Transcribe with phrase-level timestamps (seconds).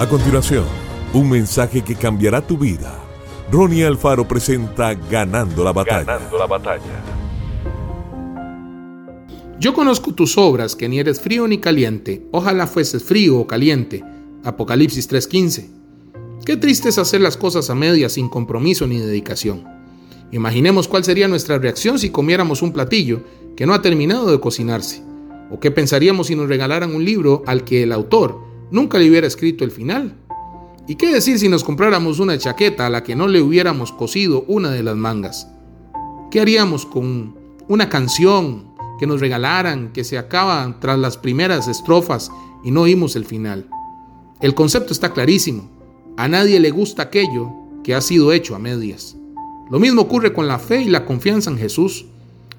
[0.00, 0.64] A continuación,
[1.12, 2.98] un mensaje que cambiará tu vida.
[3.52, 6.04] Ronnie Alfaro presenta Ganando la batalla.
[6.04, 7.04] Ganando la batalla.
[9.58, 12.26] Yo conozco tus obras, que ni eres frío ni caliente.
[12.30, 14.02] Ojalá fueses frío o caliente.
[14.42, 15.68] Apocalipsis 3:15.
[16.46, 19.64] Qué triste es hacer las cosas a medias sin compromiso ni dedicación.
[20.32, 23.20] Imaginemos cuál sería nuestra reacción si comiéramos un platillo
[23.54, 25.02] que no ha terminado de cocinarse.
[25.50, 29.26] O qué pensaríamos si nos regalaran un libro al que el autor nunca le hubiera
[29.26, 30.14] escrito el final.
[30.86, 34.44] ¿Y qué decir si nos compráramos una chaqueta a la que no le hubiéramos cosido
[34.48, 35.48] una de las mangas?
[36.30, 37.36] ¿Qué haríamos con
[37.68, 42.30] una canción que nos regalaran que se acaba tras las primeras estrofas
[42.64, 43.68] y no oímos el final?
[44.40, 45.70] El concepto está clarísimo.
[46.16, 47.52] A nadie le gusta aquello
[47.84, 49.16] que ha sido hecho a medias.
[49.70, 52.06] Lo mismo ocurre con la fe y la confianza en Jesús.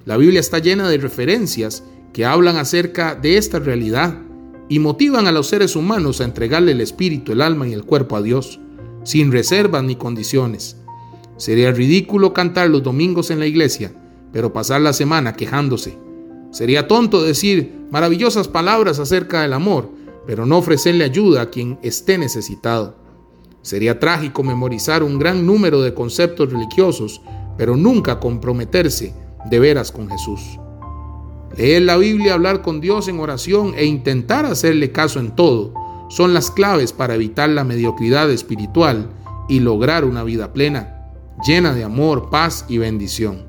[0.06, 1.84] La Biblia está llena de referencias
[2.14, 4.18] que hablan acerca de esta realidad
[4.72, 8.16] y motivan a los seres humanos a entregarle el espíritu, el alma y el cuerpo
[8.16, 8.62] a Dios,
[9.04, 10.78] sin reservas ni condiciones.
[11.36, 13.92] Sería ridículo cantar los domingos en la iglesia,
[14.32, 15.98] pero pasar la semana quejándose.
[16.52, 19.90] Sería tonto decir maravillosas palabras acerca del amor,
[20.26, 22.96] pero no ofrecerle ayuda a quien esté necesitado.
[23.64, 27.22] Sería trágico memorizar un gran número de conceptos religiosos,
[27.58, 29.14] pero nunca comprometerse
[29.50, 30.40] de veras con Jesús.
[31.58, 35.74] Leer la Biblia, hablar con Dios en oración e intentar hacerle caso en todo
[36.10, 39.10] son las claves para evitar la mediocridad espiritual
[39.50, 41.12] y lograr una vida plena,
[41.46, 43.46] llena de amor, paz y bendición.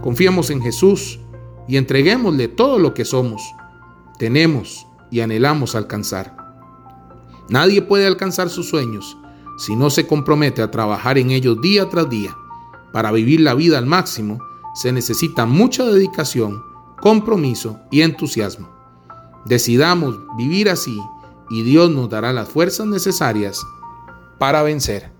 [0.00, 1.20] Confiemos en Jesús
[1.68, 3.42] y entreguémosle todo lo que somos,
[4.18, 6.36] tenemos y anhelamos alcanzar.
[7.48, 9.16] Nadie puede alcanzar sus sueños
[9.58, 12.34] si no se compromete a trabajar en ellos día tras día.
[12.92, 14.38] Para vivir la vida al máximo
[14.74, 16.71] se necesita mucha dedicación
[17.02, 18.70] compromiso y entusiasmo.
[19.44, 20.96] Decidamos vivir así
[21.50, 23.60] y Dios nos dará las fuerzas necesarias
[24.38, 25.10] para vencer.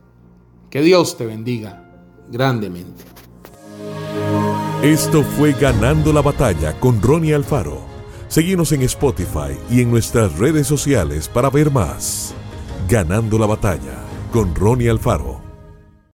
[0.70, 1.84] Que Dios te bendiga
[2.30, 3.04] grandemente.
[4.82, 7.80] Esto fue Ganando la Batalla con Ronnie Alfaro.
[8.28, 12.32] Seguimos en Spotify y en nuestras redes sociales para ver más.
[12.88, 13.98] Ganando la Batalla
[14.32, 15.51] con Ronnie Alfaro.